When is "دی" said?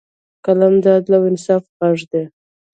2.11-2.23